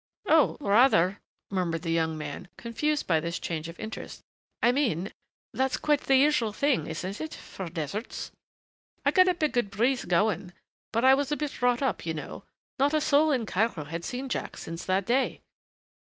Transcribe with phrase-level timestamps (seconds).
[0.25, 1.19] "Oh, rather,"
[1.51, 4.21] murmured the young man, confused by this change of interest.
[4.63, 5.11] "I mean,
[5.53, 8.31] that's quite the usual thing, isn't it, for deserts?
[9.05, 10.53] I got up a good breeze going,
[10.91, 12.45] for I was a bit wrought up, you know
[12.79, 15.41] not a soul in Cairo had seen Jack since that day."